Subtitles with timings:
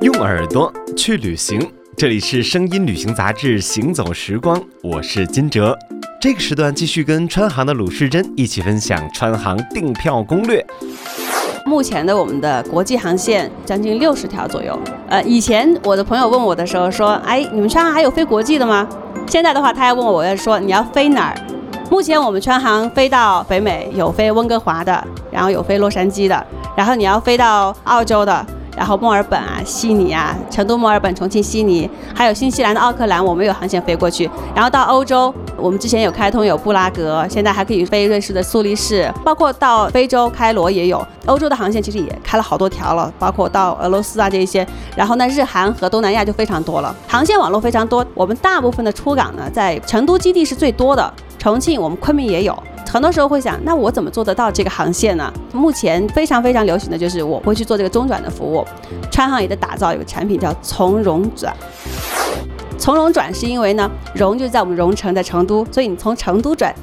[0.00, 1.60] 用耳朵去旅行，
[1.96, 5.76] 这里是声音旅行杂志《行走时光》，我是金哲。
[6.20, 10.64] 这个时段继续跟川航的鲁世珍一起分享川航订票攻略。
[11.66, 14.78] 目前的我们的国际航线将近六十条左右。
[15.08, 18.88] 呃，以前我的朋友问我的时候说，哎，你们川航还有飞国际的吗？
[19.26, 21.34] 现在的话，他要问我，我要说你要飞哪儿？
[21.90, 26.46] 目前我们川航飞到北美有飞温哥华的，然后有飞洛杉矶的，
[26.76, 28.46] 然后你要飞到澳洲的。
[28.78, 34.30] 然后墨尔本啊、悉尼啊、成都、墨尔本、重庆、悉尼，还有新西兰的奥克兰，我们有航线飞过去。
[34.54, 41.04] 然后到欧洲，我们之前有开通有布拉格，现在还可以飞瑞士的苏黎世，包括到非洲开罗也有。
[41.26, 44.64] 欧洲的航线其实也开了好多条了，包括到俄罗斯啊这一些。
[44.94, 48.06] 然后呢，日韩和东南亚就非常多了，航线网络非常多。
[48.14, 52.56] 我们大部分的出港呢，在成都基地是最多的，重庆我们昆明也有。
[52.90, 55.32] 很多时候会想，那我怎么做得到这个航线呢？
[55.52, 58.64] 目前非常非常流行的就是我会去做这个中转的服务。
[59.10, 61.54] 川航也在打造一个产品叫从容转。
[62.78, 66.74] 从容转是因为呢，容就在我们蓉城在成都，所以你从成都转。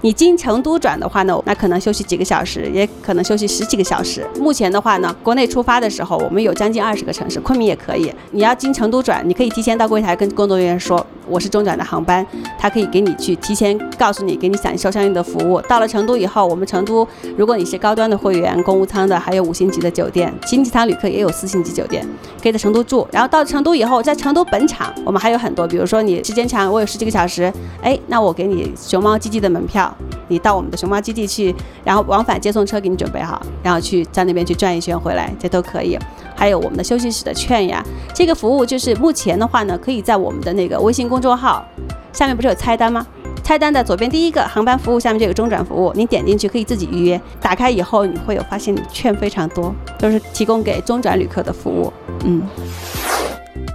[0.00, 4.24] 你经成都转的话呢，那可能休息几个小时，也可能休息十几个小时。
[4.40, 8.12] 目前的话呢，国内出发的时候，我们有将近二十个城市，昆明也可以。
[8.30, 12.24] 你要经成都转，你可以提前到柜台跟工作人员说我是中转的航班，
[12.58, 15.60] 他可以给你去提前告诉你，给你享受相应的服务。
[15.62, 22.06] 到了成都以后，我们成都如果你是高端的会员，公务舱的，还有五星级的酒店，经济舱旅客也有四星级酒店，
[22.40, 23.06] 可以在成都住。
[23.10, 29.88] 然后到成都以后，在成都本场，我们还有很多，比如说你时间长，我有十几个小时，哎，那我给你熊猫基地的门票。
[30.28, 35.98] 你到我们的熊猫基地去，然后往返接送车给你准备好，然后去在那边去转一圈回来，这都可以。
[36.36, 41.66] 还有我们的休息室的券呀，这个服务就是目前的话呢，可以在我们的那个微信公众号
[42.12, 43.04] 下面不是有菜单吗？
[43.42, 47.20] 菜单的左边第一个航班服务下面就有中转服务，你点进去可以自己预约。
[47.40, 51.92] 打开以后你会有发现券非常多，都是提供给中转旅客的服务。
[52.24, 52.42] 嗯。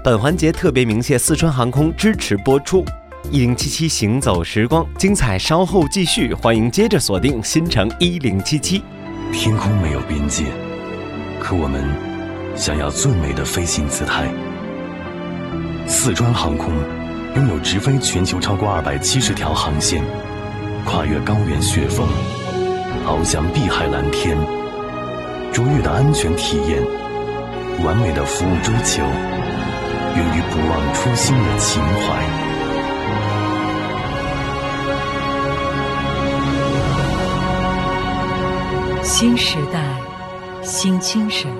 [0.03, 2.85] 本环节特别鸣谢四川航空支持播出。
[3.31, 8.83] 一零七七行走时光，精彩稍后继续，欢迎接着锁定新城一零七七。
[9.31, 10.43] 天空没有边界，
[11.39, 11.83] 可我们
[12.55, 14.27] 想要最美的飞行姿态。
[15.87, 16.69] 四川航空
[17.35, 20.03] 拥有直飞全球超过二百七十条航线，
[20.85, 22.07] 跨越高原雪峰，
[23.07, 24.37] 翱翔碧海蓝天，
[25.51, 26.83] 卓越的安全体验，
[27.83, 29.01] 完美的服务追求，
[30.15, 32.42] 源于不忘初心的情怀。
[39.03, 39.99] 新时代，
[40.63, 41.51] 新精神，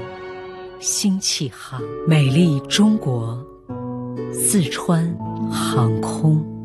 [0.80, 3.38] 新气航，美丽中国，
[4.32, 5.06] 四川
[5.52, 6.53] 航空。